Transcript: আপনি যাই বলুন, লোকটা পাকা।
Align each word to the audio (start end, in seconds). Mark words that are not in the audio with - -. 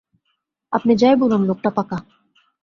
আপনি 0.73 0.91
যাই 0.95 1.15
বলুন, 1.15 1.41
লোকটা 1.45 1.69
পাকা। 1.69 1.97